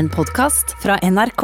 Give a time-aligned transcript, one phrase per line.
[0.00, 1.42] En podkast fra NRK.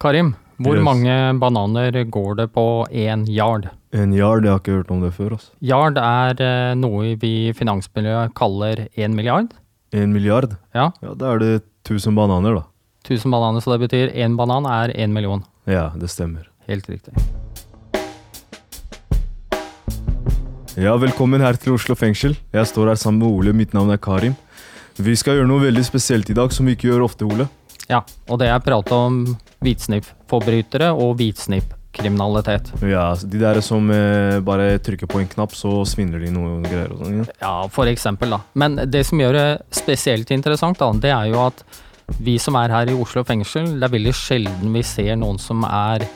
[0.00, 0.84] Karim, hvor Yes.
[0.84, 3.68] mange bananer går det på én yard?
[3.92, 5.32] En yard, jeg har ikke hørt om det før.
[5.36, 5.50] Altså.
[5.60, 9.52] Yard er eh, noe vi i finansmiljøet kaller én milliard.
[9.92, 10.56] En milliard?
[10.74, 12.62] Ja, Ja, da er det 1000 bananer, da.
[13.04, 15.44] 1000 bananer, så det betyr én banan er én million.
[15.66, 16.46] Ja, det stemmer.
[16.68, 17.12] Helt riktig.
[20.78, 22.36] Ja, velkommen her til Oslo fengsel.
[22.54, 24.36] Jeg står her sammen med Ole, mitt navn er Karim.
[24.98, 27.46] Vi skal gjøre noe veldig spesielt i dag, som vi ikke gjør ofte, Ole.
[27.90, 29.22] Ja, og det er prat om
[29.64, 32.70] hvitsnippforbrytere og hvitsnippkriminalitet.
[32.86, 36.94] Ja, De der som eh, bare trykker på en knapp, så svindler de noe greier
[36.94, 37.20] og sånn.
[37.22, 37.28] Ja.
[37.42, 38.42] Ja, for eksempel, da.
[38.54, 41.64] Men det som gjør det spesielt interessant, da, det er jo at
[42.18, 45.62] vi som er her i Oslo fengsel, det er veldig sjelden vi ser noen som
[45.66, 46.06] er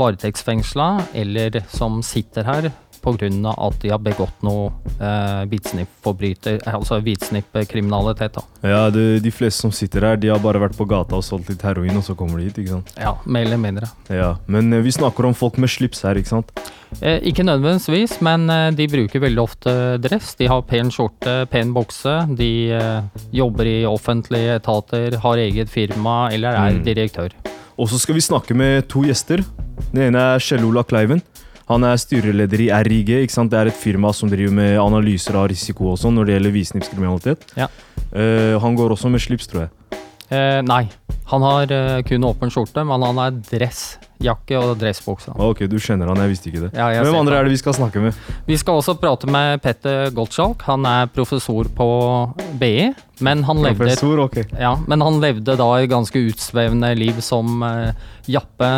[0.00, 0.88] varetektsfengsla,
[1.20, 2.70] eller som sitter her
[3.02, 3.54] pga.
[3.58, 4.70] at de har begått noe
[5.00, 8.38] eh, hvitsnippforbryter, altså hvitsnippkriminalitet.
[8.62, 11.50] Ja, det, De fleste som sitter her, de har bare vært på gata og solgt
[11.52, 12.58] litt heroin, og så kommer de hit.
[12.62, 12.92] ikke sant?
[12.98, 13.90] Ja, mer eller mindre.
[14.08, 16.52] Ja, Men eh, vi snakker om folk med slips her, ikke sant?
[17.00, 20.34] Eh, ikke nødvendigvis, men eh, de bruker veldig ofte dress.
[20.38, 22.16] De har pen skjorte, pen bukse.
[22.36, 26.84] De eh, jobber i offentlige etater, har eget firma eller er Mm.
[26.84, 27.32] direktør.
[27.78, 29.40] Og så skal vi snakke med to gjester.
[29.92, 31.22] Den ene er Kjell Ola Kleiven.
[31.72, 33.14] Han er styreleder i RIG.
[33.24, 33.50] ikke sant?
[33.52, 36.56] Det er et firma som driver med analyser av risiko og sånn når det gjelder
[36.58, 37.46] visningskriminalitet.
[37.58, 37.68] Ja.
[38.12, 39.72] Uh, han går også med slips, tror jeg.
[40.32, 40.86] Uh, nei,
[41.28, 45.34] han har uh, kun åpen skjorte, men han har dressjakke og dressbukse.
[45.34, 46.70] Ah, Ok, du kjenner han, jeg visste ikke det.
[46.76, 47.40] Ja, Hvem andre det.
[47.40, 48.20] er det vi skal snakke med?
[48.48, 50.64] Vi skal også prate med Petter Gottschalk.
[50.70, 51.88] Han er professor på
[52.60, 54.38] BI, men han levde Professor, ok.
[54.56, 57.60] Ja, men han levde da et ganske utsvevende liv som
[58.28, 58.70] jappe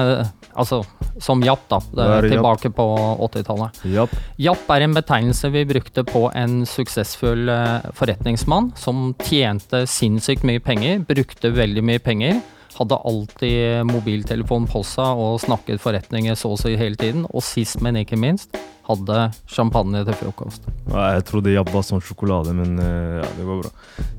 [0.54, 0.82] Altså
[1.22, 1.78] som japp, da.
[1.90, 2.32] Det, er japp?
[2.32, 2.86] tilbake på
[3.28, 3.84] 80-tallet.
[3.94, 4.16] Japp.
[4.40, 10.62] Japp er en betegnelse vi brukte på en suksessfull eh, forretningsmann som tjente sinnssykt mye
[10.64, 12.42] penger, brukte veldig mye penger.
[12.74, 17.22] Hadde alltid mobiltelefon på seg og snakket forretninger så å si hele tiden.
[17.30, 18.58] Og sist, men ikke minst,
[18.88, 20.66] hadde champagne til frokost.
[20.90, 23.72] Nei, jeg trodde Japp var sånn sjokolade, men eh, ja, det går bra.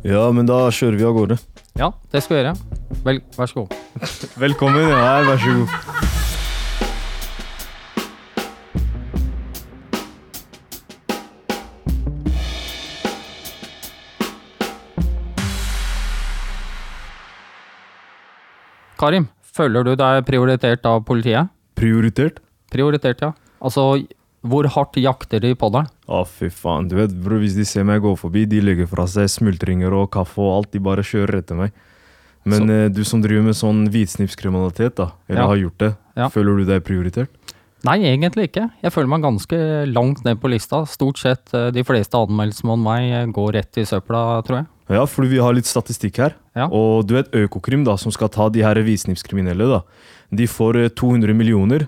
[0.08, 1.40] Ja, men da kjører vi av gårde.
[1.76, 2.56] Ja, det skal vi gjøre.
[3.04, 3.80] Vel, vær så god.
[4.46, 4.88] Velkommen.
[4.88, 6.24] Ja, vær så god.
[19.06, 21.52] Karim, føler du deg prioritert av politiet?
[21.78, 22.40] Prioritert?
[22.74, 23.34] Prioritert, ja.
[23.62, 23.84] Altså,
[24.46, 25.92] hvor hardt jakter de på deg?
[26.10, 26.88] Å, fy faen.
[26.90, 30.10] Du vet, bro, hvis de ser meg gå forbi, de legger fra seg smultringer og
[30.16, 30.72] kaffe og alt.
[30.74, 31.76] De bare kjører etter meg.
[32.46, 35.48] Men eh, du som driver med sånn hvitsnippskriminalitet, da, eller Ja.
[35.54, 36.28] har gjort det, Ja.
[36.30, 37.30] føler du deg prioritert?
[37.86, 38.72] Nei, egentlig ikke.
[38.82, 39.58] Jeg føler meg ganske
[39.94, 40.84] langt ned på lista.
[40.90, 44.68] Stort sett eh, de fleste anmeldelsene om meg eh, går rett i søpla, tror jeg.
[44.92, 46.36] Ja, fordi vi har litt statistikk her.
[46.58, 46.68] Ja.
[46.70, 49.82] Og du vet Økokrim, da, som skal ta de her hvitsnippskriminelle, da.
[50.36, 51.88] De får eh, 200 millioner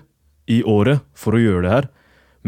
[0.50, 1.88] i året for å gjøre det her.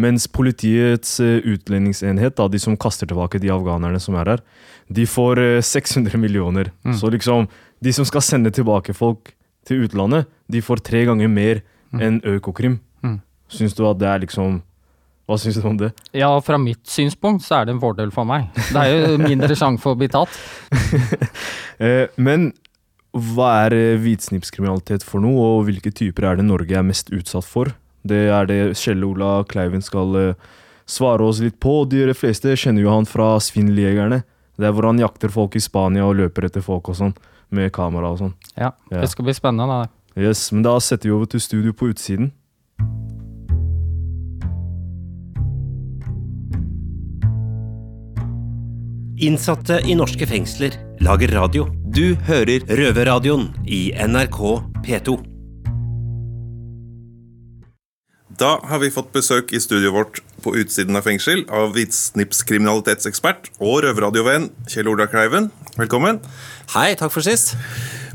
[0.00, 4.44] Mens politiets eh, utlendingsenhet, da, de som kaster tilbake de afghanerne som er her,
[4.90, 6.72] de får eh, 600 millioner.
[6.86, 6.96] Mm.
[6.98, 7.46] Så liksom,
[7.80, 9.34] de som skal sende tilbake folk
[9.68, 11.62] til utlandet, de får tre ganger mer
[11.94, 12.80] enn Økokrim.
[13.04, 13.20] Mm.
[13.50, 14.60] Syns du at det er liksom
[15.30, 15.92] Hva syns du om det?
[16.16, 18.48] Ja, fra mitt synspunkt så er det en fordel for meg.
[18.56, 20.34] Det er jo mindre sjanse for å bli tatt.
[21.80, 22.50] Eh, men
[23.16, 27.46] hva er hvitsnipskriminalitet hvitsnippskriminalitet for noe, og hvilke typer er det Norge er mest utsatt
[27.48, 27.70] for?
[28.04, 30.50] Det er det Kjell Ola Kleiven skal eh,
[30.84, 31.86] svare oss litt på.
[31.88, 34.20] De fleste kjenner jo han fra Svindeljegerne.
[34.60, 37.16] Det er hvor han jakter folk i Spania og løper etter folk og sånn,
[37.56, 38.36] med kamera og sånn.
[38.58, 39.00] Ja, Ja.
[39.00, 39.80] Det skal bli spennende.
[39.86, 40.20] da.
[40.20, 42.32] Yes, Men da setter vi over til studio på utsiden.
[49.20, 51.66] Innsatte i norske fengsler lager radio.
[51.92, 54.38] Du hører Røverradioen i NRK
[54.80, 55.16] P2.
[58.40, 63.82] Da har vi fått besøk i studioet vårt på utsiden av fengsel av hvitsnipskriminalitetsekspert og
[63.84, 65.50] røverradiovenn Kjell Ola Kleiven.
[65.76, 66.22] Velkommen.
[66.72, 67.52] Hei, takk for sist.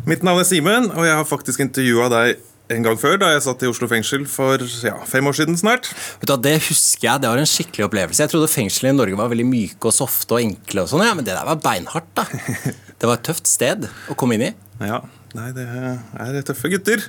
[0.10, 2.42] Mitt navn er Simen, og jeg har faktisk intervjua deg
[2.74, 5.92] en gang før, da jeg satt i Oslo fengsel for ja, fem år siden snart.
[6.22, 8.24] Vet du, det husker jeg, det var en skikkelig opplevelse.
[8.26, 11.14] Jeg trodde fengslene i Norge var veldig myke og softe og enkle, og sånn, ja,
[11.18, 12.10] men det der var beinhardt.
[12.18, 12.26] da.
[12.96, 14.52] Det var et tøft sted å komme inn i.
[14.80, 15.02] Ja,
[15.36, 17.02] nei, det er tøffe gutter.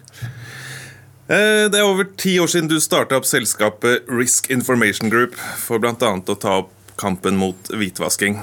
[1.30, 5.78] Eh, Det er over ti år siden du starta opp selskapet Risk Information Group for
[5.78, 5.94] bl.a.
[5.94, 8.38] å ta opp kampen mot hvitvasking.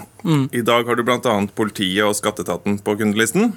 [0.56, 1.36] I dag har du bl.a.
[1.56, 3.54] politiet og skatteetaten på kundelisten.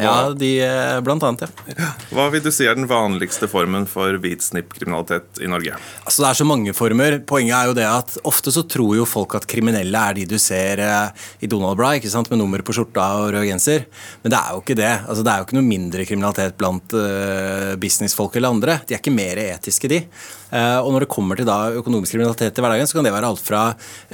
[0.00, 1.90] Ja, de, eh, blant annet, ja.
[2.12, 5.76] Hva vil du si er den vanligste formen for hvitsnippkriminalitet i Norge?
[6.04, 7.18] Altså, det er så mange former.
[7.28, 10.36] Poenget er jo det at ofte så tror jo folk at kriminelle er de du
[10.42, 13.86] ser eh, i Donald Bry, ikke sant, med nummer på skjorta og rød genser.
[14.22, 14.92] Men det er jo ikke det.
[15.06, 18.80] Altså, det er jo ikke noe mindre kriminalitet blant uh, businessfolk eller andre.
[18.86, 20.02] De er ikke mer etiske, de.
[20.46, 23.30] Uh, og når det kommer til da økonomisk kriminalitet i hverdagen, så kan det være
[23.30, 23.62] alt fra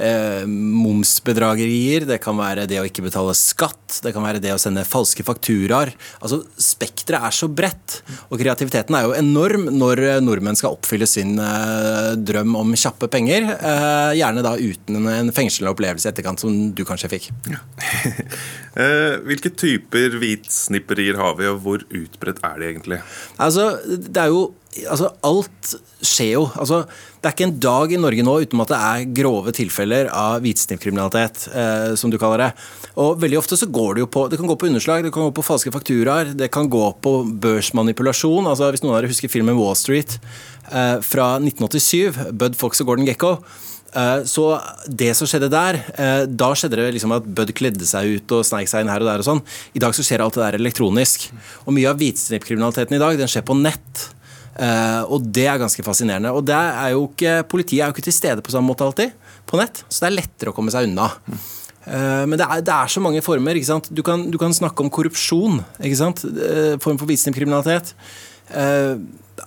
[0.01, 4.59] eh, momsbedragerier, det kan være det å ikke betale skatt, det kan være det å
[4.61, 5.93] sende falske fakturaer.
[6.23, 7.99] Altså, Spekteret er så bredt,
[8.29, 13.45] og kreativiteten er jo enorm når nordmenn skal oppfylle sin eh, drøm om kjappe penger.
[14.17, 17.29] gjerne da uten en fengslende opplevelse i etterkant, som du kanskje fikk.
[19.27, 23.01] Hvilke typer hvitsnipperier har vi, og hvor utbredt er de egentlig?
[23.37, 24.47] Altså, det er jo
[24.89, 25.73] altså, alt
[26.03, 26.43] skjer jo.
[26.59, 26.83] Altså,
[27.19, 30.43] det er ikke en dag i Norge nå uten at det er grove tilfeller av
[30.43, 32.51] hvitsnippkriminalitet, eh, som du kaller det.
[33.01, 35.25] Og veldig ofte så går det jo på Det kan gå på underslag, det kan
[35.25, 38.49] gå på falske fakturaer, det kan gå på børsmanipulasjon.
[38.49, 40.17] Altså, hvis noen av dere husker filmen Wall Street
[40.71, 43.37] eh, fra 1987, Bud Fox og Gordon Gekko.
[43.93, 44.47] Eh, så
[44.89, 48.45] det som skjedde der, eh, da skjedde det liksom at Bud kledde seg ut og
[48.47, 49.43] sneik seg inn her og der og sånn.
[49.77, 51.29] I dag så skjer alt det der elektronisk.
[51.67, 54.09] Og mye av hvitsnippkriminaliteten i dag, den skjer på nett.
[54.53, 56.31] Uh, og det er ganske fascinerende.
[56.33, 59.13] Og er ikke, politiet er jo ikke til stede på samme måte alltid
[59.49, 61.09] på nett, så det er lettere å komme seg unna.
[61.83, 63.57] Uh, men det er, det er, så mange former.
[63.89, 65.63] Du kan, du, kan, snakke om korrupsjon.
[65.81, 67.95] Uh, form for visningskriminalitet.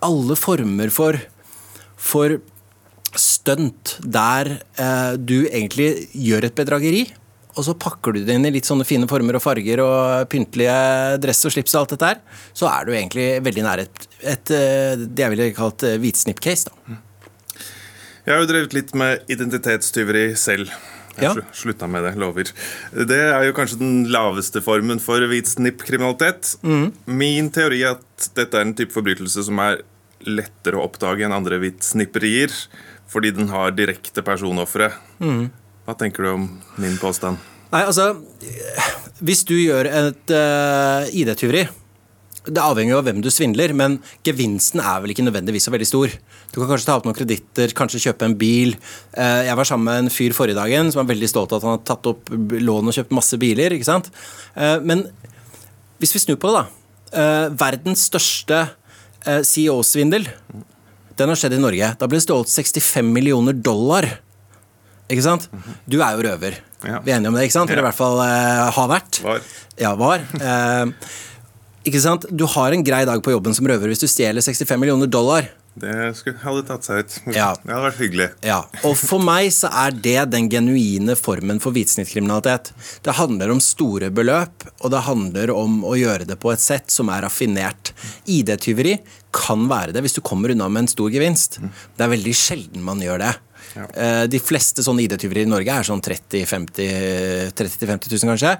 [0.02, 1.18] alle former for,
[1.96, 2.38] for
[3.16, 4.56] stunt der
[5.16, 7.04] du egentlig gjør et bedrageri
[7.56, 10.76] og så pakker du det inn i litt sånne fine former og farger og pyntelige
[11.22, 12.20] dress og slips og alt dette her,
[12.56, 16.68] så er du egentlig veldig nær et, et, eh, det jeg ville kalt eh, hvitsnipp-case.
[16.68, 17.00] da.
[18.26, 20.72] Jeg har jo drevet litt med identitetstyveri selv.
[21.16, 21.44] Jeg ja.
[21.56, 22.50] slutta med det, lover.
[22.92, 26.56] Det er jo kanskje den laveste formen for hvitsnippkriminalitet.
[26.66, 26.90] Mm.
[27.06, 29.80] Min teori er at dette er en type forbrytelse som er
[30.26, 32.52] lettere å oppdage enn andre hvitsnipperier,
[33.08, 34.90] fordi den har direkte personofre.
[35.22, 35.46] Mm.
[35.86, 36.46] Hva tenker du om
[36.82, 37.38] min påstand?
[37.72, 38.12] Nei, altså
[39.22, 41.66] Hvis du gjør et uh, ID-tyveri
[42.46, 43.96] det avhenger jo av hvem du svindler, men
[44.26, 46.12] gevinsten er vel ikke nødvendigvis så veldig stor.
[46.52, 48.76] Du kan kanskje ta opp noen kreditter, kanskje kjøpe en bil.
[49.18, 51.66] Eh, jeg var sammen med en fyr forrige dagen som var veldig stolt av at
[51.66, 53.74] han har tatt opp lån og kjøpt masse biler.
[53.74, 54.12] ikke sant?
[54.54, 55.08] Eh, men
[55.98, 56.66] hvis vi snur på det, da.
[57.56, 58.66] Verdens største
[59.24, 60.26] CEO-svindel,
[61.16, 61.90] den har skjedd i Norge.
[61.98, 64.10] Da ble det stjålet 65 millioner dollar
[65.06, 65.46] ikke sant?
[65.86, 66.58] Du er jo røver.
[66.82, 67.00] Ja.
[67.04, 67.70] Vi er enige om det, ikke sant?
[67.70, 69.20] Eller i hvert fall uh, har vært.
[69.24, 69.44] Var.
[69.80, 70.24] Ja, var.
[70.34, 70.90] Uh,
[71.86, 72.26] ikke sant?
[72.30, 75.46] Du har en grei dag på jobben som røver hvis du stjeler 65 millioner dollar.
[75.76, 77.14] Det skulle, hadde tatt seg ut.
[77.36, 77.50] Ja.
[77.60, 78.26] Det hadde vært hyggelig.
[78.46, 78.62] Ja.
[78.88, 82.72] Og for meg så er det den genuine formen for hvitsnittkriminalitet.
[83.04, 86.88] Det handler om store beløp, og det handler om å gjøre det på et sett
[86.94, 87.92] som er raffinert.
[88.24, 88.96] ID-tyveri
[89.36, 91.60] kan være det hvis du kommer unna med en stor gevinst.
[91.60, 93.34] Det er veldig sjelden man gjør det.
[93.74, 93.86] Ja.
[93.90, 98.56] Eh, de fleste sånne ID-tyverier i Norge er sånn 30 000-50 000, kanskje.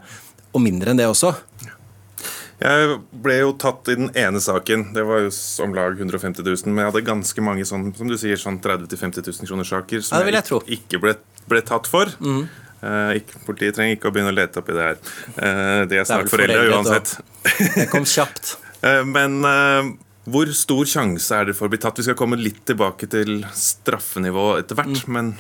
[0.57, 1.35] Og mindre enn det også.
[2.57, 4.89] Jeg ble jo tatt i den ene saken.
[4.97, 5.33] Det var jo
[5.65, 6.71] om lag 150 000.
[6.71, 10.07] Men jeg hadde ganske mange sånn, som du sier, sånn 30 000-50 000 kroners saker
[10.07, 11.17] som ja, jeg, jeg ikke ble,
[11.51, 12.13] ble, tatt for.
[12.25, 12.47] Mm.
[12.81, 14.99] Uh, ikke, politiet trenger ikke å begynne å lete opp i det her.
[15.37, 17.15] Uh, de er snart foreldre uansett.
[17.77, 18.57] Det kom kjapt.
[18.81, 19.39] uh, men
[20.27, 22.01] hvor stor sjanse er det for å bli tatt?
[22.01, 25.05] Vi skal komme litt tilbake til straffenivå etter hvert.
[25.07, 25.15] Mm.
[25.15, 25.31] Men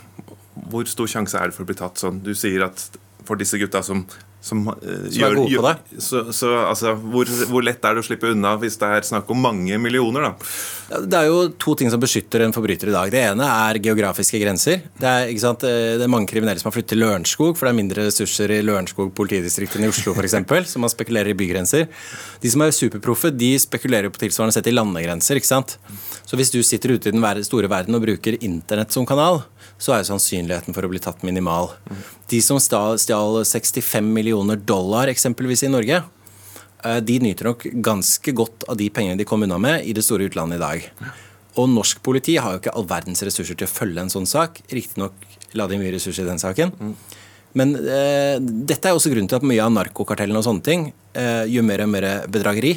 [0.70, 2.22] hvor stor sjanse er det for å bli tatt sånn?
[2.22, 2.84] Du sier at
[3.26, 4.04] for disse gutta som
[4.46, 6.00] som, uh, som gjør, er gode på det.
[6.06, 9.30] Så, så altså, hvor, hvor, lett er det å slippe unna hvis det er snakk
[9.34, 10.28] om mange millioner?
[10.28, 11.00] da?
[11.02, 13.10] Det er jo to ting som beskytter en forbryter i dag.
[13.10, 14.84] Det ene er geografiske grenser.
[15.00, 17.80] Det er, sant, det er mange kriminelle som har flyttet til Lørenskog, for det er
[17.80, 20.38] mindre ressurser i Lørenskog politidistrikt enn i Oslo f.eks.,
[20.72, 21.88] så man spekulerer i bygrenser.
[22.42, 25.40] De som er superproffe, de spekulerer på tilsvarende sett i landegrenser.
[25.40, 25.76] ikke sant?
[26.26, 29.42] Så hvis du sitter ute i den store verden og bruker internett som kanal,
[29.78, 31.72] så er sannsynligheten for å bli tatt minimal.
[32.30, 36.02] De som stjal 65 millioner dollar eksempelvis i Norge,
[36.84, 40.04] eh, de nyter nok ganske godt av de pengene de kom unna med i det
[40.06, 40.90] store utlandet i dag.
[41.56, 44.60] Og norsk politi har jo ikke all verdens ressurser til å følge en sånn sak.
[44.72, 45.14] Riktignok
[45.56, 46.74] la de mye ressurser i den saken.
[47.56, 51.46] Men eh, dette er også grunnen til at mye av narkokartellene og sånne ting eh,
[51.48, 52.74] gjør mer og mer bedrageri.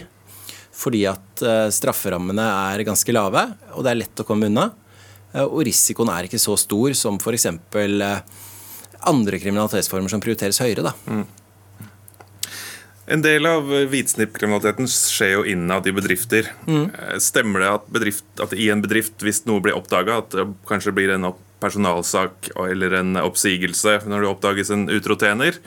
[0.80, 3.44] Fordi at eh, strafferammene er ganske lave,
[3.76, 4.70] og det er lett å komme unna.
[5.34, 7.50] Eh, og risikoen er ikke så stor som f.eks.
[7.50, 8.40] Eh,
[9.10, 10.94] andre kriminalitetsformer som prioriteres høyere.
[11.08, 11.28] Mm.
[13.10, 16.52] En del av hvitsnippkriminaliteten skjer jo innad i bedrifter.
[16.70, 16.92] Mm.
[17.24, 20.94] Stemmer det at, bedrift, at, i en bedrift, hvis noe blir oppdaga, at det kanskje
[20.94, 25.58] blir en personalsak eller en oppsigelse når det oppdages en utro tjener?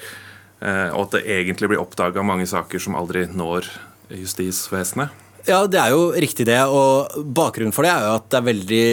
[0.62, 3.66] og at det egentlig blir oppdaga mange saker som aldri når
[4.14, 5.11] justisvesenet?
[5.49, 6.61] Ja, det er jo riktig det.
[6.71, 8.87] Og bakgrunnen for det er jo at det er veldig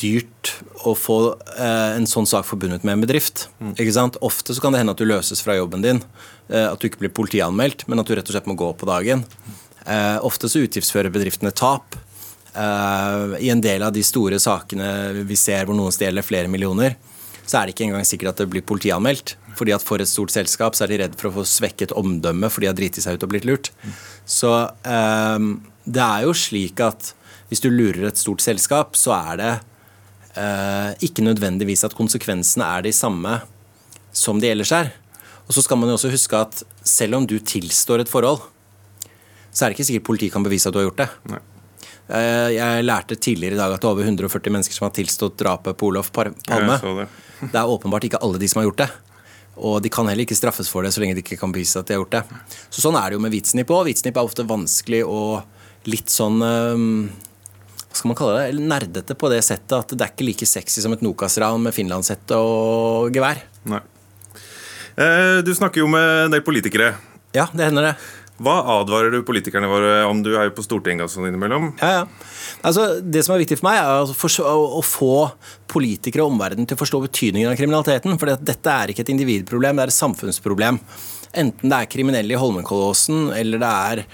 [0.00, 0.52] dyrt
[0.88, 1.18] å få
[1.58, 3.46] eh, en sånn sak forbundet med en bedrift.
[3.60, 3.74] Mm.
[3.76, 4.18] Ikke sant?
[4.24, 6.02] Ofte så kan det hende at du løses fra jobben din.
[6.48, 8.88] Eh, at du ikke blir politianmeldt, men at du rett og slett må gå på
[8.90, 9.24] dagen.
[9.86, 11.98] Eh, ofte så utgiftsfører bedriftene tap.
[12.58, 14.88] I en del av de store sakene
[15.28, 16.96] vi ser hvor noen stjeler flere millioner,
[17.46, 19.36] så er det ikke engang sikkert at det blir politianmeldt.
[19.58, 22.50] Fordi at For et stort selskap så er de redd for å få svekket omdømme
[22.52, 23.72] fordi de har driti seg ut og blitt lurt.
[24.28, 24.52] Så
[24.86, 25.48] um,
[25.88, 27.12] det er jo slik at
[27.48, 29.52] hvis du lurer et stort selskap, så er det
[30.36, 33.38] uh, ikke nødvendigvis at konsekvensene er de samme
[34.14, 34.92] som de ellers er.
[35.48, 38.42] Og så skal man jo også huske at selv om du tilstår et forhold,
[39.48, 41.08] så er det ikke sikkert politiet kan bevise at du har gjort det.
[41.32, 41.40] Nei.
[42.08, 45.36] Eh, jeg lærte tidligere i dag at det er over 140 mennesker som har tilstått
[45.40, 46.36] drapet på Olof Palme.
[46.80, 47.08] Det.
[47.42, 48.88] det er åpenbart ikke alle de som har gjort det.
[49.58, 51.88] Og de kan heller ikke straffes for det så lenge de ikke kan bevise at
[51.88, 52.42] de har gjort det.
[52.70, 53.88] Så Sånn er det jo med hvitsnipp òg.
[53.88, 56.42] Hvitsnipp er ofte vanskelig og litt sånn
[57.88, 60.82] hva skal man kalle det, nerdete på det settet at det er ikke like sexy
[60.84, 63.40] som et Nokas-ran med finlandshette og gevær.
[63.70, 63.80] Nei.
[64.98, 66.92] Eh, du snakker jo med en del politikere.
[67.34, 67.94] Ja, det hender det.
[68.38, 70.20] Hva advarer du politikerne våre om?
[70.22, 71.72] Du er jo på Stortinget og sånn innimellom.
[71.80, 72.28] Ja, ja.
[72.66, 75.12] Altså, det som er viktig for meg, er å få
[75.70, 78.18] politikere og omverdenen til å forstå betydningen av kriminaliteten.
[78.20, 80.78] For dette er ikke et individproblem, det er et samfunnsproblem.
[81.38, 84.04] Enten det er kriminelle i Holmenkollåsen, eller det er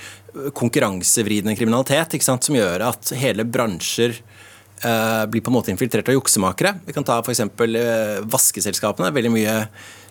[0.57, 6.19] konkurransevridende kriminalitet sant, som gjør at hele bransjer eh, blir på en måte infiltrert av
[6.19, 6.75] juksemakere.
[6.87, 7.45] Vi kan ta f.eks.
[7.45, 9.13] Uh, eh, vaskeselskapene.
[9.15, 9.59] Veldig mye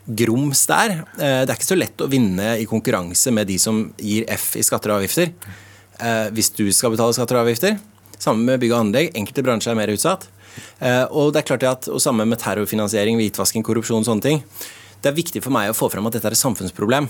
[0.05, 0.99] grums der.
[1.15, 4.53] Uh, det er ikke så lett å vinne i konkurranse med de som gir F
[4.59, 5.33] i skatter og avgifter.
[5.99, 7.79] Uh, hvis du skal betale skatter og avgifter.
[8.17, 9.11] Samme med bygg og anlegg.
[9.19, 10.29] Enkelte bransjer er mer utsatt.
[11.09, 14.43] og det er klart at, og Samme med terrorfinansiering, hvitvasking, korrupsjon og sånne ting.
[15.03, 17.09] Det er viktig for meg å få fram at dette er et samfunnsproblem.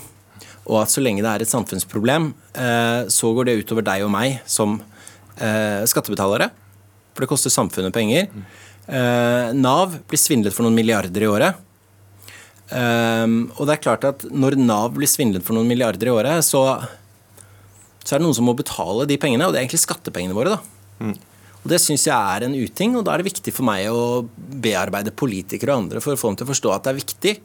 [0.64, 4.12] Og at så lenge det er et samfunnsproblem, eh, så går det utover deg og
[4.14, 4.78] meg som
[5.36, 6.48] eh, skattebetalere.
[7.14, 8.30] For det koster samfunnet penger.
[8.88, 11.60] Eh, Nav blir svindlet for noen milliarder i året.
[12.72, 16.62] Og det er klart at når Nav blir svindlet for noen milliarder i året, så,
[18.00, 20.56] så er det noen som må betale de pengene, og det er egentlig skattepengene våre.
[20.56, 21.04] da.
[21.04, 21.14] Mm.
[21.64, 24.24] Og Det syns jeg er en uting, og da er det viktig for meg å
[24.64, 27.36] bearbeide politikere og andre for å få dem til å forstå at det er viktig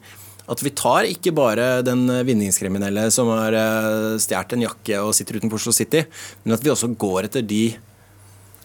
[0.50, 5.38] at vi tar ikke bare den vinningskriminelle som har eh, stjålet en jakke og sitter
[5.38, 6.02] utenfor Oslo City,
[6.42, 7.62] men at vi også går etter de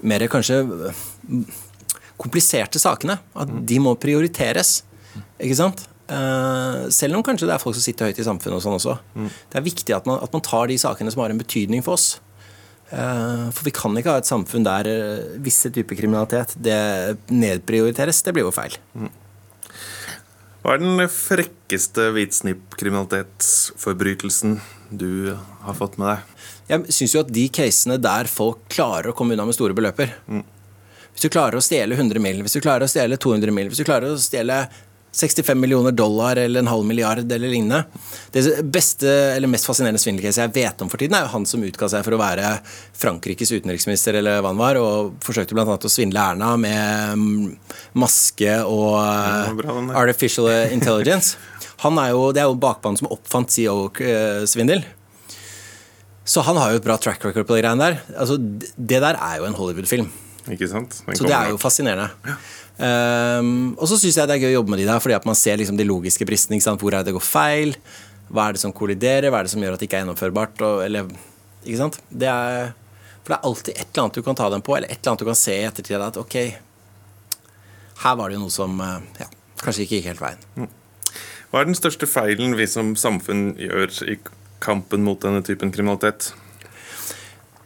[0.06, 0.64] mer kanskje
[2.22, 3.20] kompliserte sakene.
[3.38, 4.80] At de må prioriteres.
[5.38, 5.86] Ikke sant?
[6.06, 8.98] Uh, selv om kanskje det er folk som sitter høyt i samfunnet og sånn også.
[9.18, 9.32] Mm.
[9.52, 11.98] Det er viktig at man, at man, tar de sakene som har en betydning for
[11.98, 12.20] oss.
[12.92, 14.90] Uh, for vi kan ikke ha et samfunn der
[15.42, 16.78] visse typer kriminalitet det
[17.34, 18.22] nedprioriteres.
[18.26, 18.78] Det blir jo feil.
[18.94, 19.14] Mm.
[20.66, 24.56] Hva er den frekkeste hvitsnippkriminalitetsforbrytelsen
[24.90, 26.18] du har fått med deg?
[26.72, 30.10] Jeg syns jo at de casene der folk klarer å komme unna med store beløper
[30.26, 30.44] mm.
[31.14, 33.80] Hvis du klarer å stjele 100 mill., hvis du klarer å stjele 200 mill., hvis
[33.80, 34.68] du klarer å stjele
[35.16, 37.84] 65 millioner dollar eller en halv milliard eller lignende.
[38.32, 41.64] Det beste eller mest fascinerende svindelcase jeg vet om for tiden, er jo han som
[41.64, 42.52] utga seg for å være
[43.00, 45.78] Frankrikes utenriksminister eller hva han var, og forsøkte bl.a.
[45.78, 47.56] å svindle Erna med
[47.96, 49.00] maske og
[49.96, 51.40] artificial intelligence.
[51.86, 54.84] Han er jo, det er jo bakbanen som oppfant CEO-svindel.
[56.26, 58.00] Så han har jo et bra track record på de greiene der.
[58.18, 60.08] Altså, det der er jo en Hollywood-film.
[60.52, 60.98] Ikke sant?
[61.06, 62.10] Så det er jo fascinerende.
[62.26, 62.38] Ja.
[62.76, 65.28] Um, og så syns jeg det er gøy å jobbe med de der, fordi at
[65.28, 66.60] man ser liksom de logiske bristene.
[66.60, 67.76] Hvor er det det går feil?
[68.28, 69.30] Hva er det som kolliderer?
[69.32, 70.64] Hva er det som gjør at det ikke er gjennomførbart?
[70.66, 71.10] Og, eller,
[71.64, 72.00] ikke sant?
[72.10, 72.72] Det er,
[73.22, 75.14] for det er alltid et eller annet du kan ta dem på, eller et eller
[75.14, 76.40] annet du kan se i ettertid at ok,
[78.04, 79.30] her var det jo noe som eh, ja,
[79.62, 80.48] kanskje ikke gikk helt veien.
[80.60, 80.72] Mm.
[81.52, 84.18] Hva er den største feilen vi som samfunn gjør i
[84.64, 86.34] kampen mot denne typen kriminalitet?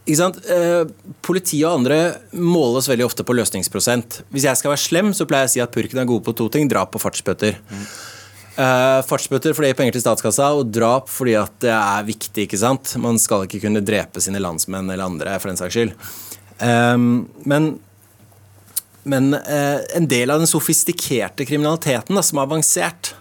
[0.10, 0.84] Eh,
[1.22, 2.00] politiet og andre
[2.34, 4.22] måles veldig ofte på løsningsprosent.
[4.34, 6.36] Hvis jeg skal være slem, så pleier jeg å si at purken er gode på
[6.38, 6.70] to ting.
[6.72, 7.60] Drap og fartsbøter.
[7.70, 7.84] Mm.
[8.60, 12.48] Uh, fartsbøter fordi det gir penger til statskassa, og drap fordi det er viktig.
[12.48, 12.96] ikke sant?
[13.00, 15.94] Man skal ikke kunne drepe sine landsmenn eller andre, for den saks skyld.
[16.60, 17.78] Um, men
[19.10, 23.14] men uh, en del av den sofistikerte kriminaliteten da, som er avansert,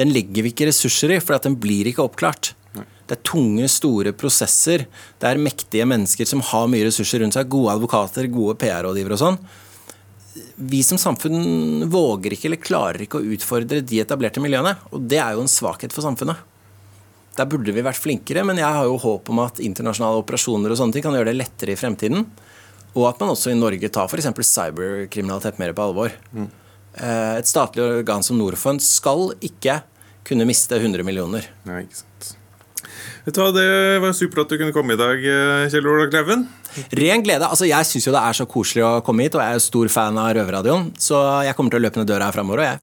[0.00, 2.52] den legger vi ikke ressurser i, for den blir ikke oppklart.
[3.12, 4.86] Det er tunge, store prosesser.
[5.20, 7.50] Det er mektige mennesker som har mye ressurser rundt seg.
[7.52, 9.36] Gode advokater, gode PR-rådgivere og sånn.
[10.56, 14.78] Vi som samfunn våger ikke eller klarer ikke å utfordre de etablerte miljøene.
[14.96, 16.40] Og det er jo en svakhet for samfunnet.
[17.36, 20.80] Der burde vi vært flinkere, men jeg har jo håp om at internasjonale operasjoner og
[20.80, 22.24] sånne ting kan gjøre det lettere i fremtiden.
[22.96, 24.32] Og at man også i Norge tar f.eks.
[24.40, 26.16] cyberkriminalitet mer på alvor.
[26.32, 26.48] Mm.
[26.96, 29.82] Et statlig organ som Norfund skal ikke
[30.24, 31.52] kunne miste 100 millioner.
[31.68, 32.38] Nei, ikke sant.
[33.22, 33.66] Vet du hva, Det
[34.02, 36.46] var supert at du kunne komme i dag, eh, Kjell Ola Kleven.
[36.98, 37.46] Ren glede.
[37.46, 40.18] altså Jeg syns det er så koselig å komme hit, og jeg er stor fan
[40.18, 40.90] av Røverradioen.
[40.98, 41.14] Så
[41.46, 42.78] jeg kommer til å løpe ned døra her framover, jeg.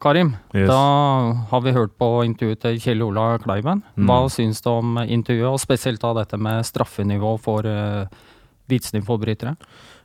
[0.00, 0.68] Karim, Yes.
[0.68, 3.82] da har vi hørt på intervjuet til Kjell Ola Kleiven.
[3.96, 8.04] Hva syns du om intervjuet, og spesielt da dette med straffenivå for uh,
[8.68, 9.56] hvitsnippforbrytere?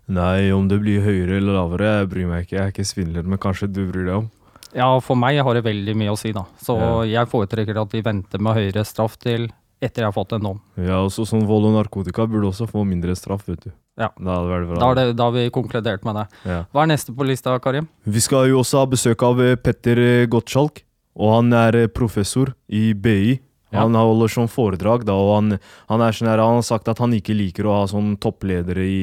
[0.09, 2.55] Nei, om det blir høyere eller lavere, jeg bryr meg ikke.
[2.57, 4.29] Jeg er ikke svindler, men kanskje du bryr deg om?
[4.73, 6.45] Ja, for meg har det veldig mye å si, da.
[6.61, 7.03] Så Ja.
[7.05, 9.49] jeg foretrekker at vi venter med høyere straff til
[9.81, 10.59] etter jeg har fått en dom.
[10.75, 13.71] Ja, også sånn vold og narkotika burde også få mindre straff, vet du.
[13.99, 14.09] Ja.
[14.19, 16.25] Da, er det, da har vi konkludert med det.
[16.45, 16.65] Ja.
[16.73, 17.87] Hva er neste på lista, Karim?
[18.05, 20.83] Vi skal jo også ha besøk av eh, Petter eh, Gottschalk,
[21.19, 23.39] og han er eh, professor i BI.
[23.71, 23.83] Ja.
[23.83, 25.59] Han holder sånn foredrag, da, og han,
[25.91, 29.01] han, er sånn han har sagt at han ikke liker å ha sånn toppledere i,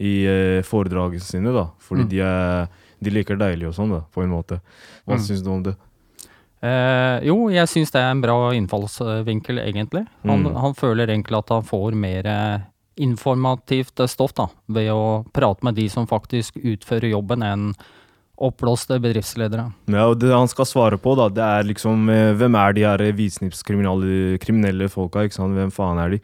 [0.00, 1.66] i eh, foredragene sine, da.
[1.84, 2.08] Fordi Mm.
[2.08, 2.68] de, er,
[3.04, 4.60] de liker deilig og sånn, da, på en måte.
[5.06, 5.24] Hva Mm.
[5.26, 5.76] syns du om det?
[6.62, 10.06] Eh, jo, jeg syns det er en bra innfallsvinkel, egentlig.
[10.24, 10.56] Han, Mm.
[10.60, 12.58] han føler egentlig at han får mer eh,
[12.98, 17.74] informativt eh, stoff da, ved å prate med de som faktisk utfører jobben, enn
[18.40, 19.66] oppblåste bedriftsledere.
[19.92, 22.86] Ja, og Det han skal svare på, da, det er liksom eh, Hvem er de
[22.88, 25.26] her hvitsnippskriminelle kriminelle folka?
[25.26, 25.56] ikke sant?
[25.56, 26.20] Hvem faen er de?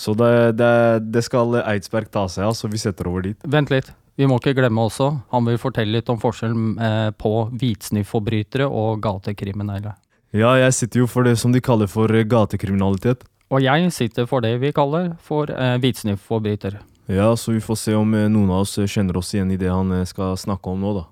[0.00, 0.72] Så det, det,
[1.12, 3.36] det skal Eidsberg ta seg av, så vi setter over dit.
[3.44, 7.32] Vent litt, vi må ikke glemme også, han vil fortelle litt om forskjellen eh, på
[7.60, 9.94] hvitsnippforbrytere og gatekriminelle.
[10.36, 13.26] Ja, jeg sitter jo for det som de kaller for gatekriminalitet.
[13.50, 16.78] Og jeg sitter for det vi kaller for eh, hvitsnippforbryter.
[17.10, 19.72] Ja, så vi får se om eh, noen av oss kjenner oss igjen i det
[19.72, 21.06] han skal snakke om nå, da.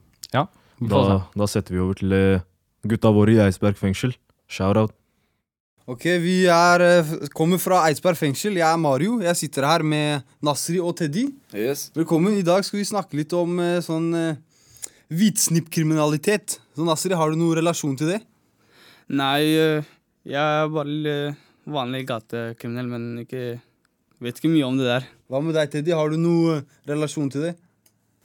[0.78, 2.44] Da, da setter vi over til eh,
[2.86, 4.14] gutta våre i Eidsberg fengsel.
[4.48, 4.94] Shout-out.
[5.88, 8.60] Ok, vi er, eh, kommer fra Eidsberg fengsel.
[8.60, 9.18] Jeg er Mario.
[9.24, 11.26] Jeg sitter her med Nasri og Teddy.
[11.50, 11.88] Yes.
[11.96, 12.38] Velkommen.
[12.38, 14.12] I dag skal vi snakke litt om eh, sånn
[15.08, 16.60] hvitsnippkriminalitet.
[16.76, 18.22] Så Nasri, har du noen relasjon til det?
[19.08, 19.40] Nei,
[20.28, 21.14] jeg er bare
[21.68, 23.56] vanlig gatekriminell, men ikke
[24.20, 25.08] vet ikke mye om det der.
[25.32, 25.94] Hva med deg, Teddy?
[25.96, 27.54] Har du noen relasjon til det?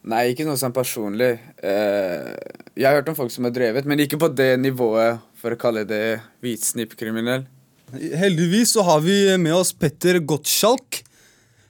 [0.03, 1.37] Nei, ikke noe sånn personlig.
[1.63, 2.35] Uh,
[2.75, 5.59] jeg har hørt om folk som har drevet, men ikke på det nivået, for å
[5.59, 7.45] kalle det hvitsnippkriminell.
[7.93, 11.03] Heldigvis så har vi med oss Petter Gottschalk,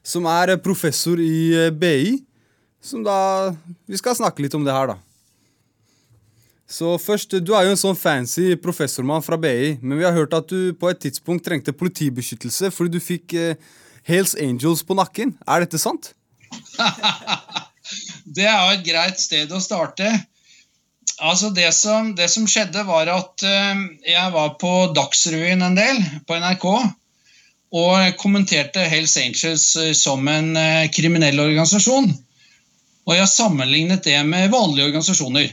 [0.03, 2.21] som er professor i eh, BI.
[2.83, 3.53] Som da
[3.87, 4.97] Vi skal snakke litt om det her, da.
[6.67, 10.33] Så først, du er jo en sånn fancy professormann fra BI, men vi har hørt
[10.33, 13.61] at du på et tidspunkt trengte politibeskyttelse fordi du fikk eh,
[14.09, 15.35] Hells Angels på nakken.
[15.45, 16.15] Er dette sant?
[18.23, 20.07] Det er et greit sted å starte.
[21.21, 25.99] Altså det som, det som skjedde, var at eh, jeg var på Dagsrevyen en del
[26.27, 26.67] på NRK.
[27.73, 32.09] Og kommenterte Hells Angels eh, som en eh, kriminell organisasjon.
[33.03, 35.51] Og jeg sammenlignet det med vanlige organisasjoner.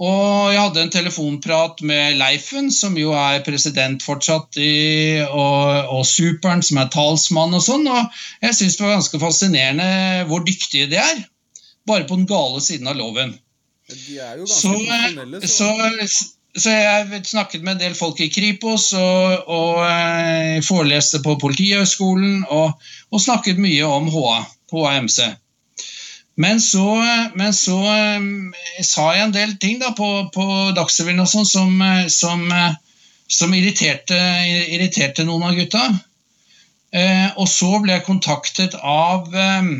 [0.00, 6.06] Og jeg hadde en telefonprat med Leifen, som jo er president fortsatt, i, og, og
[6.08, 7.84] Superen, som er talsmann og sånn.
[7.84, 9.90] Og jeg syns det var ganske fascinerende
[10.30, 11.20] hvor dyktige de er.
[11.88, 13.34] Bare på den gale siden av loven.
[13.90, 14.74] De er jo Så,
[15.46, 15.70] så,
[16.54, 22.44] så jeg snakket med en del folk i Kripos og, og eh, foreleste på Politihøgskolen
[22.48, 22.74] og,
[23.10, 24.42] og snakket mye om HA,
[24.74, 25.20] HAMC.
[26.40, 26.86] Men så,
[27.34, 28.28] men så eh,
[28.86, 32.78] sa jeg en del ting da på, på Dagsrevyen og sånn som, eh, som, eh,
[33.30, 34.20] som irriterte,
[34.70, 35.84] irriterte noen av gutta.
[36.90, 39.74] Eh, og så ble jeg kontaktet av eh,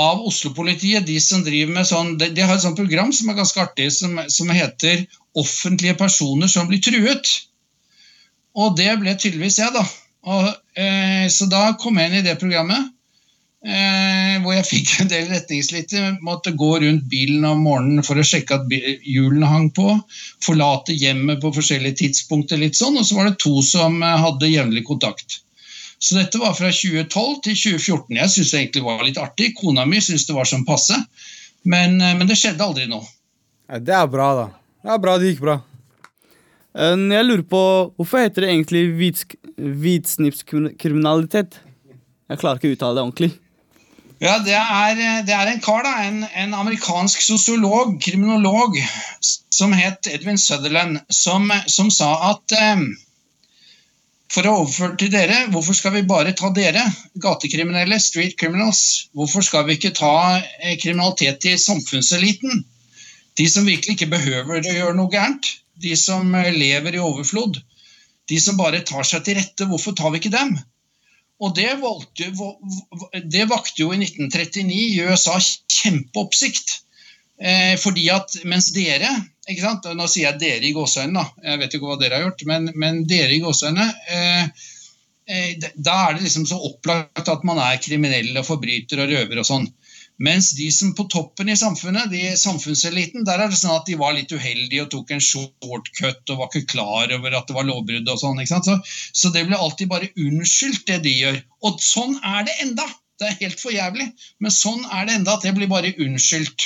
[0.00, 3.38] av Oslo-politiet, de som driver med sånn De, de har et sånt program som er
[3.38, 7.30] ganske artig, som, som heter 'Offentlige personer som blir truet'.
[8.54, 9.82] Og det ble tydeligvis jeg, da.
[10.30, 12.90] Og, eh, så da kom jeg inn i det programmet.
[13.64, 16.18] Eh, hvor jeg fikk en del retningslinjer.
[16.26, 19.96] Måtte gå rundt bilen om morgenen for å sjekke at hjulene hang på.
[20.44, 22.98] Forlate hjemmet på forskjellige tidspunkter, litt sånn.
[23.00, 25.40] Og så var det to som eh, hadde jevnlig kontakt.
[26.04, 28.16] Så dette var fra 2012 til 2014.
[28.18, 29.54] Jeg syns det egentlig var litt artig.
[29.56, 30.98] Kona mi syntes det var sånn passe.
[31.64, 32.84] Men, eh, men det skjedde aldri.
[32.92, 34.46] Ja, det er bra, da.
[34.84, 35.54] Det er bra det gikk bra.
[36.76, 37.62] Eh, Jeg lurer på
[37.96, 39.38] hvorfor heter det egentlig hvitsk-
[40.34, 41.56] hvitsnipskriminalitet?
[42.28, 43.30] Jeg klarer ikke å uttale det ordentlig.
[44.22, 48.76] Ja, det er, det er en kar, da, en, en amerikansk sosiolog, kriminolog,
[49.52, 52.84] som het Edwin Sutherland, som, som sa at eh,
[54.32, 56.82] for å overføre til dere, hvorfor skal vi bare ta dere,
[57.22, 59.08] gatekriminelle, street criminals?
[59.14, 62.64] Hvorfor skal vi ikke ta eh, kriminalitet i samfunnseliten?
[63.38, 65.50] De som virkelig ikke behøver å gjøre noe gærent.
[65.82, 67.60] De som eh, lever i overflod.
[68.30, 69.68] De som bare tar seg til rette.
[69.70, 70.56] Hvorfor tar vi ikke dem?
[71.42, 72.30] Og det, valgte,
[73.26, 76.78] det vakte jo i 1939 i USA kjempeoppsikt.
[77.42, 79.10] Eh, fordi at mens dere
[79.50, 79.88] ikke sant?
[79.98, 83.00] Nå sier jeg dere i gåseøynene, jeg vet ikke hva dere har gjort, men, men
[83.10, 84.68] dere i gåseøynene eh,
[85.26, 89.42] eh, Da er det liksom så opplagt at man er kriminell og forbryter og røver
[89.42, 89.66] og sånn.
[90.22, 93.96] Mens de som på toppen i samfunnet, de samfunnseliten, der er det sånn at de
[93.98, 97.66] var litt uheldige og tok en shortcut og var ikke klar over at det var
[97.66, 98.38] lovbrudd og sånn.
[98.38, 98.70] ikke sant?
[98.70, 98.78] Så,
[99.10, 101.40] så det ble alltid bare unnskyldt, det de gjør.
[101.66, 102.86] Og sånn er det enda!
[103.18, 104.08] Det er helt for jævlig,
[104.42, 106.64] men sånn er det enda at det blir bare unnskyldt.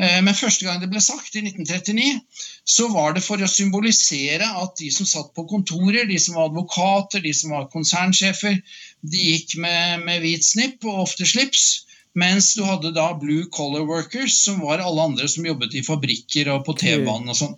[0.00, 2.22] Eh, men første gang det ble sagt, i 1939,
[2.64, 6.48] så var det for å symbolisere at de som satt på kontorer, de som var
[6.48, 8.62] advokater, de som var konsernsjefer,
[9.04, 11.84] de gikk med, med hvit snipp og ofte slips.
[12.18, 16.48] Mens du hadde da blue collar workers, som var alle andre som jobbet i fabrikker
[16.50, 17.52] og på T-banen og sånn.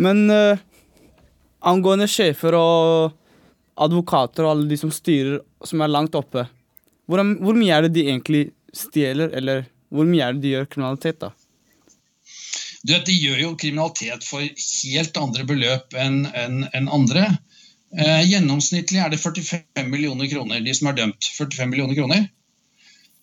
[0.00, 0.58] Men uh,
[1.70, 3.12] angående sjefer og
[3.80, 6.48] advokater og alle de som styrer, som er langt oppe,
[7.06, 8.42] hvor, hvor mye er det de egentlig
[8.74, 11.30] stjeler, eller hvor mye er det de gjør kriminalitet, da?
[12.86, 17.26] Du vet, De gjør jo kriminalitet for helt andre beløp enn en, en andre.
[17.90, 21.32] Eh, gjennomsnittlig er det 45 millioner kroner, de som er dømt.
[21.36, 22.28] 45 millioner kroner.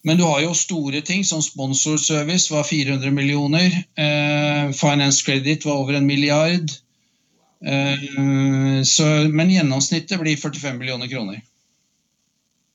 [0.07, 3.73] Men du har jo store ting som sponsorservice var 400 millioner.
[3.97, 6.71] Eh, finance credit var over en milliard.
[7.65, 8.07] Eh,
[8.85, 11.41] så, men gjennomsnittet blir 45 millioner kroner.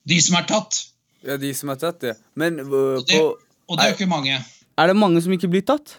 [0.03, 0.83] De som er tatt.
[1.23, 2.17] Ja, de som er tatt, ja.
[2.35, 4.41] Men uh, og, det, og det er jo ikke mange.
[4.75, 5.95] Er det mange som ikke blir tatt?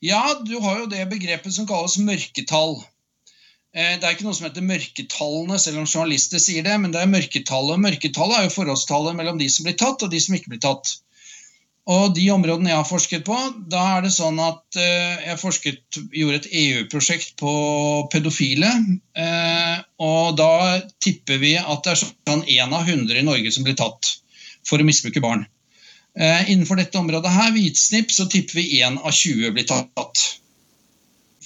[0.00, 2.78] Ja, du har jo det begrepet som kalles mørketall.
[3.76, 7.02] Eh, det er ikke noe som heter mørketallene, selv om journalister sier det, men det
[7.02, 7.82] er mørketallet.
[7.84, 10.96] Mørketallet er jo forholdstallet mellom de som blir tatt, og de som ikke blir tatt.
[11.90, 13.36] Og de områdene jeg har forsket på,
[13.72, 17.54] da er det sånn at eh, jeg forsket, gjorde et EU-prosjekt på
[18.12, 18.72] pedofile.
[19.20, 23.66] Eh, og da tipper vi at det er sånn én av hundre i Norge som
[23.66, 24.14] blir tatt
[24.64, 25.44] for å misbruke barn.
[26.20, 30.24] Eh, innenfor dette området her, hvitsnipp, så tipper vi 1 av 20 blir tatt.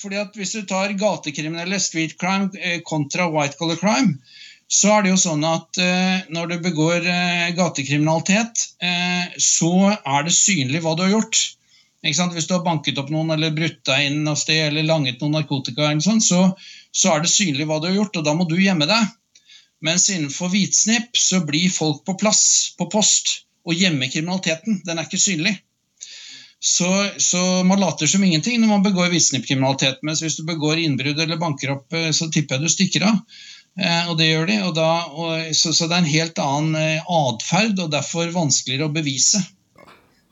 [0.00, 4.18] Fordi at Hvis du tar gatekriminelle, street crime, eh, kontra white collar crime,
[4.66, 7.06] så er det jo sånn at eh, når du begår
[7.54, 8.64] gatekriminalitet,
[9.38, 11.38] så er det synlig hva du har gjort.
[12.02, 15.38] Hvis du har banket opp noen eller brutt deg inn noe sted eller langet noen
[15.38, 16.50] narkotika, sånt, så,
[16.90, 19.14] så, er det synlig hva du har gjort, og da må du gjemme deg.
[19.84, 24.82] Mens innenfor hvitsnipp så blir folk på plass, på post og gjemme kriminaliteten.
[24.84, 25.56] Den er ikke synlig.
[26.64, 26.88] Så,
[27.20, 29.98] så, man later som ingenting når man begår hvitsnippkriminalitet.
[30.06, 33.18] Mens hvis du begår innbrudd eller banker opp, eh, så tipper jeg du stikker av.
[33.76, 34.56] Eh, og det gjør de.
[34.68, 38.88] Og da, og, så, så, det er en helt annen eh, atferd, og derfor vanskeligere
[38.88, 39.42] å bevise.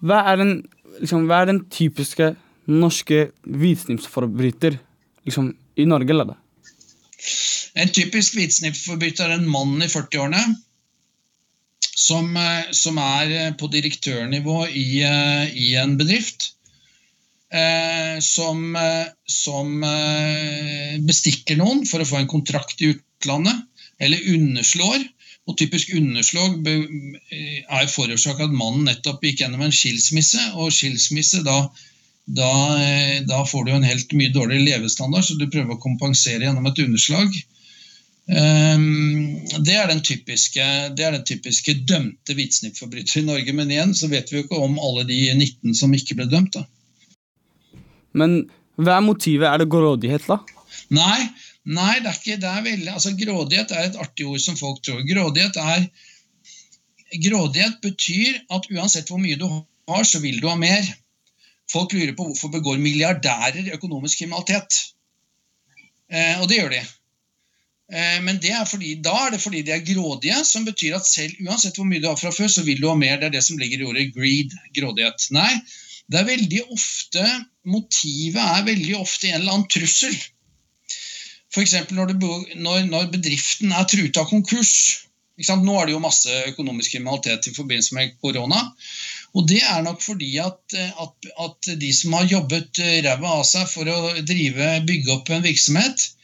[0.00, 0.54] Hva er den,
[1.02, 2.32] liksom, hva er den typiske
[2.70, 4.80] norske hvitsnippsforbryter
[5.28, 6.16] liksom, i Norge?
[6.16, 6.40] Eller?
[7.76, 10.46] En typisk hvitsnippforbryter er en mann i 40-årene
[11.94, 16.52] som, eh, som er eh, på direktørnivå i, eh, i en bedrift.
[18.24, 18.60] Som,
[19.28, 19.82] som
[21.04, 23.58] bestikker noen for å få en kontrakt i utlandet,
[24.00, 25.04] eller underslår.
[25.44, 30.40] Og typisk underslag er forårsaka at mannen nettopp gikk gjennom en skilsmisse.
[30.56, 31.58] Og skilsmisse, da,
[32.24, 32.48] da,
[33.28, 36.80] da får du en helt mye dårligere levestandard, så du prøver å kompensere gjennom et
[36.86, 37.36] underslag.
[38.32, 40.64] Um, det, er typiske,
[40.96, 43.52] det er den typiske, dømte hvitsnippforbryter i Norge.
[43.56, 46.56] Men igjen så vet vi jo ikke om alle de 19 som ikke ble dømt.
[46.56, 46.64] da.
[48.16, 48.46] Men
[48.80, 49.48] hva er motivet?
[49.48, 50.40] Er det grådighet, da?
[50.92, 51.18] Nei,
[51.64, 52.48] nei det er ikke det.
[52.48, 55.04] Er veldig, altså Grådighet er et artig ord som folk tror.
[55.08, 55.86] Grådighet, er,
[57.26, 60.88] grådighet betyr at uansett hvor mye du har, så vil du ha mer.
[61.72, 64.80] Folk lurer på hvorfor begår milliardærer økonomisk kriminalitet.
[66.12, 66.82] Eh, og det gjør de.
[67.92, 71.08] Eh, men det er fordi, da er det fordi de er grådige, som betyr at
[71.08, 73.18] selv uansett hvor mye du har fra før, så vil du ha mer.
[73.20, 75.26] Det er det som ligger i ordet greed, grådighet.
[75.36, 75.50] Nei,
[76.08, 77.24] det er veldig ofte
[77.62, 80.16] Motivet er veldig ofte en eller annen trussel.
[81.54, 81.76] F.eks.
[81.94, 82.16] Når,
[82.58, 84.72] når, når bedriften er truet av konkurs.
[85.38, 88.64] Nå er det jo masse økonomisk kriminalitet i forbindelse med korona.
[89.38, 93.70] Og det er nok fordi at, at, at de som har jobbet ræva av seg
[93.70, 96.21] for å drive, bygge opp en virksomhet, Eh,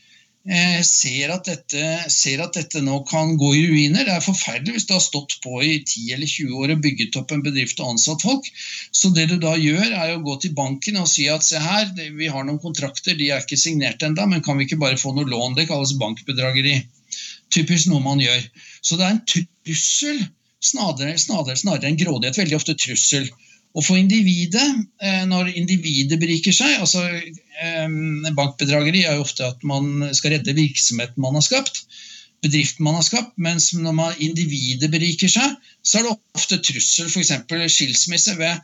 [0.86, 4.06] ser at, dette, ser at, dette, nå kan gå i ruiner.
[4.06, 7.18] Det er forferdelig hvis du har stått på i 10 eller 20 år og bygget
[7.20, 8.48] opp en bedrift og ansatt folk.
[8.92, 11.92] Så det du da gjør, er å gå til banken og si at se her,
[11.96, 15.12] vi har noen kontrakter, de er ikke signert ennå, men kan vi ikke bare få
[15.16, 15.58] noe lån?
[15.58, 16.80] Det kalles bankbedrageri.
[17.52, 18.42] Typisk noe man gjør.
[18.80, 20.24] Så det er en trussel
[20.64, 22.40] snarere, snarere, snarere en grådighet.
[22.40, 23.28] Veldig ofte trussel.
[23.76, 24.64] Og for individet,
[25.02, 27.96] eh, når individet beriker seg altså eh,
[28.36, 31.84] Bankbedrageri er jo ofte at man skal redde virksomheten man har skapt.
[32.42, 37.08] bedriften man har skapt, mens når man individet beriker seg, så er det ofte trussel,
[37.10, 37.32] f.eks.
[37.74, 38.36] skilsmisse.
[38.38, 38.60] Ved,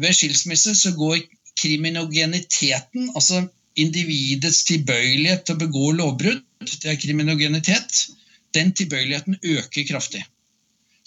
[0.00, 1.18] ved skilsmisse så går
[1.60, 3.42] kriminogeniteten, altså
[3.76, 6.40] individets tilbøyelighet til å begå lovbrudd,
[6.82, 8.08] det er kriminogenitet,
[8.56, 10.24] den tilbøyeligheten øker kraftig.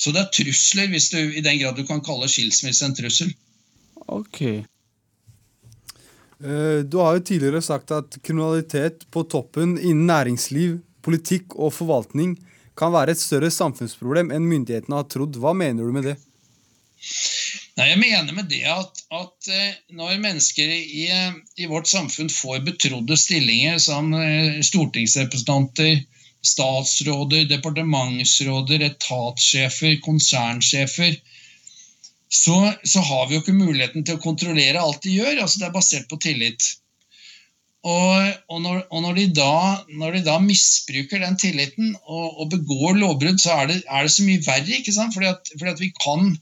[0.02, 3.30] Så det er trusler, hvis du, i den grad du kan kalle skilsmisse en trussel.
[4.10, 4.40] Ok.
[6.42, 12.34] Eh, Du har jo tidligere sagt at kriminalitet på toppen innen næringsliv, politikk og forvaltning
[12.78, 15.38] kan være et større samfunnsproblem enn myndighetene har trodd.
[15.38, 16.18] Hva mener du med det?
[17.78, 22.30] Nei, Jeg mener med det at, at eh, når mennesker i, eh, i vårt samfunn
[22.34, 24.10] får betrodde stillinger som
[24.66, 26.02] stortingsrepresentanter,
[26.46, 31.18] statsråder, departementsråder, etatssjefer, konsernsjefer,
[32.32, 35.42] så, så har vi jo ikke muligheten til å kontrollere alt de gjør.
[35.44, 36.70] altså Det er basert på tillit.
[37.82, 39.54] Og, og, når, og når, de da,
[39.98, 44.14] når de da misbruker den tilliten og, og begår lovbrudd, så er det, er det
[44.14, 44.78] så mye verre.
[44.78, 45.16] ikke sant?
[45.18, 46.34] Fordi at, fordi at vi kan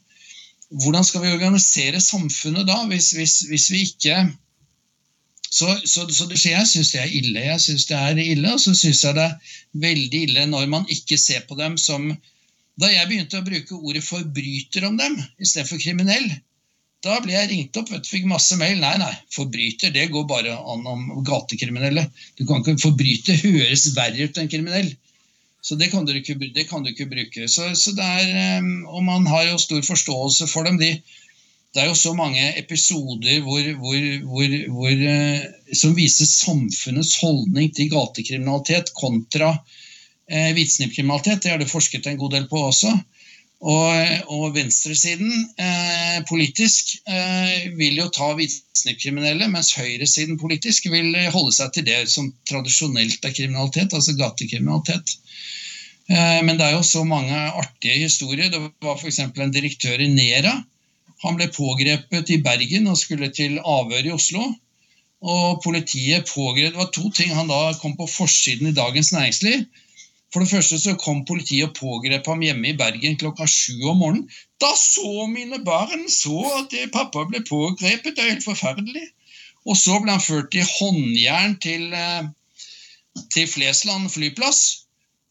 [0.70, 4.20] Hvordan skal vi organisere samfunnet da, hvis, hvis, hvis vi ikke
[5.50, 7.46] så, så, så det, jeg syns det er ille.
[7.46, 10.86] Jeg synes det er ille, Og så syns jeg det er veldig ille når man
[10.94, 12.12] ikke ser på dem som
[12.80, 16.30] Da jeg begynte å bruke ordet forbryter om dem istedenfor kriminell,
[17.04, 18.80] da ble jeg ringt opp og fikk masse mail.
[18.80, 22.06] Nei, nei, forbryter det går bare an om gatekriminelle.
[22.40, 24.94] Du kan ikke Forbryter høres verre ut enn kriminell.
[25.60, 26.38] Så det kan du ikke,
[26.70, 27.48] kan du ikke bruke.
[27.52, 30.80] Så, så er, um, og man har jo stor forståelse for dem.
[30.80, 30.94] De,
[31.75, 34.08] det er jo så mange episoder hvor, hvor,
[34.73, 41.43] hvor, uh, som viser samfunnets holdning til gatekriminalitet kontra uh, hvitsnippkriminalitet.
[41.43, 42.95] Det har det forsket en god del på også.
[43.60, 43.91] Og,
[44.32, 51.73] og venstresiden eh, politisk eh, vil jo ta hvitsnippkriminelle, mens høyresiden politisk vil holde seg
[51.75, 55.17] til det som tradisjonelt er kriminalitet, altså gatekriminalitet.
[56.08, 58.47] Eh, men det er jo så mange artige historier.
[58.47, 59.19] Det var f.eks.
[59.27, 60.55] en direktør i Nera.
[61.23, 64.45] Han ble pågrepet i Bergen og skulle til avhør i Oslo.
[65.19, 69.65] Og politiet pågrep Det var to ting han da kom på forsiden i Dagens Næringsliv.
[70.32, 73.99] For det første så kom politiet og pågrep ham hjemme i Bergen klokka sju om
[74.03, 74.27] morgenen.
[74.62, 79.08] Da så mine barn så at pappa ble pågrepet, det er helt forferdelig.
[79.65, 81.89] Og så ble han ført i håndjern til,
[83.34, 84.86] til Flesland flyplass.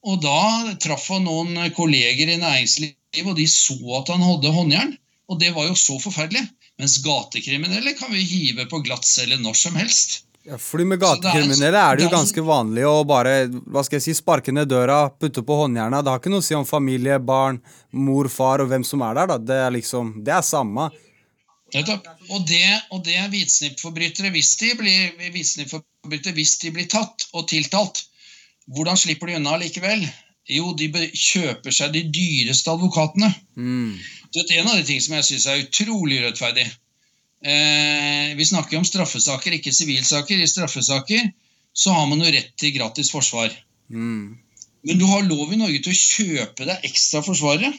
[0.04, 4.96] Og da traff han noen kolleger i næringslivet, og de så at han hadde håndjern.
[5.28, 6.44] Og det var jo så forferdelig.
[6.80, 10.22] Mens gatekriminelle kan vi hive på glattcelle når som helst.
[10.48, 14.14] Ja, fordi Med gatekriminelle er det jo ganske vanlig å bare hva skal jeg si,
[14.16, 16.00] sparke ned døra, putte på håndjerna.
[16.00, 17.58] Det har ikke noe å si om familie, barn,
[17.92, 19.34] mor, far og hvem som er der.
[19.34, 19.36] da.
[19.50, 20.88] Det er liksom, det er samme.
[21.76, 22.62] Og det,
[22.94, 25.10] og det er hvitsnippforbrytere hvis, de blir,
[26.32, 28.06] hvis de blir tatt og tiltalt.
[28.72, 30.06] Hvordan slipper de unna likevel?
[30.48, 33.28] Jo, de kjøper seg de dyreste advokatene.
[33.58, 33.98] Mm.
[34.32, 36.64] Det er en av de tingene som jeg syns er utrolig urettferdig.
[37.44, 40.40] Eh, vi snakker om straffesaker, ikke sivilsaker.
[40.40, 41.28] I straffesaker
[41.76, 43.52] så har man jo rett til gratis forsvar.
[43.92, 44.38] Mm.
[44.88, 47.72] Men du har lov i Norge til å kjøpe deg ekstra forsvarere.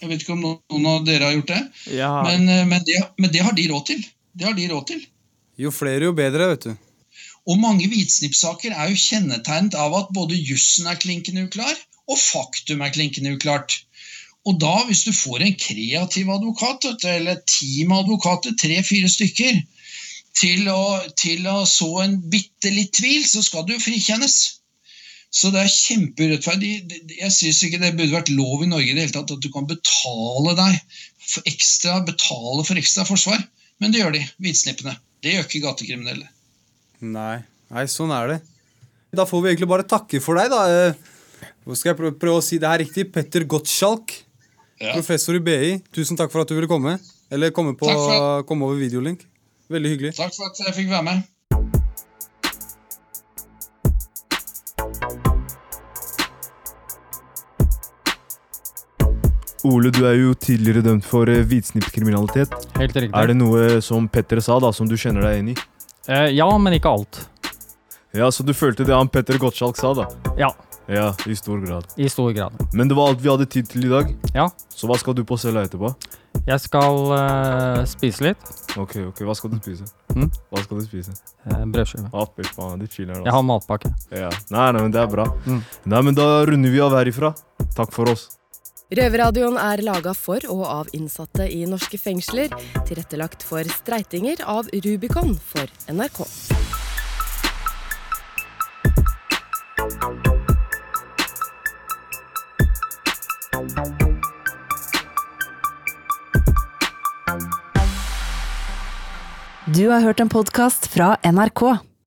[0.00, 1.62] Jeg vet ikke om noen av dere har gjort det,
[1.96, 2.10] Ja.
[2.26, 4.02] men, men, det, men det har de råd til.
[4.34, 5.04] Det har de råd til.
[5.62, 6.74] Jo flere, jo bedre, vet du.
[7.50, 11.74] Og mange hvitsnippsaker er jo kjennetegnet av at både jussen er klinkende uklar,
[12.08, 13.82] og faktum er klinkende uklart.
[14.48, 19.60] Og da, hvis du får en kreativ advokat, eller et team av advokater, tre-fire stykker,
[20.34, 20.82] til å,
[21.20, 24.36] til å så en bitte litt tvil, så skal du frikjennes.
[25.34, 26.72] Så det er kjempeurettferdig.
[27.16, 29.50] Jeg syns ikke det burde vært lov i Norge i det hele tatt at du
[29.54, 30.76] kan betale deg
[31.24, 33.40] for ekstra, betale for ekstra forsvar.
[33.82, 34.94] Men det gjør de, hvitsnippene.
[35.24, 36.28] Det gjør ikke gatekriminelle.
[37.04, 37.42] Nei.
[37.74, 38.38] Nei, sånn er det.
[39.14, 40.62] Da får vi egentlig bare takke for deg, da.
[40.88, 40.94] Eh,
[41.64, 43.06] Nå skal jeg prøve, prøve å si det her riktig.
[43.12, 44.12] Petter Gottschalk,
[44.80, 44.92] Ja.
[44.92, 45.78] professor i BI.
[45.92, 46.98] Tusen takk for at du ville komme.
[47.30, 49.24] Eller komme, på, for- komme over videolink.
[49.70, 50.16] Veldig hyggelig.
[50.16, 51.22] Takk for at jeg fikk være med.
[59.64, 62.50] Ole, du er jo tidligere dømt for hvitsnippskriminalitet.
[62.52, 62.76] hvitsnippkriminalitet.
[62.82, 63.16] Helt riktig.
[63.16, 65.56] Er det noe som Petter sa, da, som du kjenner deg igjen i?
[66.08, 67.28] Eh, ja, men ikke alt.
[68.14, 70.06] Ja, Så du følte det han Petter Gottschalk sa, da?
[70.38, 70.52] Ja,
[70.86, 71.86] Ja, i stor grad.
[71.96, 72.52] i stor grad.
[72.74, 74.14] Men det var alt vi hadde tid til i dag.
[74.34, 74.50] Ja.
[74.68, 75.94] Så hva skal du på cella etterpå?
[76.46, 78.44] Jeg skal eh, spise litt.
[78.76, 79.86] Ok, ok, hva skal du spise?
[80.12, 80.28] Mm.
[80.52, 81.14] Hva skal du spise?
[81.48, 82.10] Eh, Brødskive.
[82.12, 83.88] Ah, fy faen, Jeg har matpakke.
[84.12, 84.28] Ja.
[84.50, 85.24] Nei, nei, men det er bra.
[85.46, 85.62] Mm.
[85.86, 87.34] Nei, men da runder vi av herifra.
[87.74, 88.28] Takk for oss.
[88.92, 92.52] Røverradioen er laga for og av innsatte i norske fengsler.
[92.84, 96.20] Tilrettelagt for streitinger av Rubicon for NRK.
[109.74, 111.64] Du har hørt en podkast fra NRK.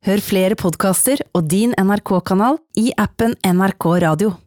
[0.08, 4.38] Hør flere podkaster og din NRK-kanal i appen NRK Radio.